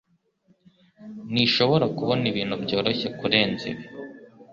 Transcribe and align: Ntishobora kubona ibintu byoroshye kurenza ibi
Ntishobora 1.31 1.85
kubona 1.97 2.23
ibintu 2.31 2.55
byoroshye 2.63 3.07
kurenza 3.19 3.63
ibi 3.71 3.85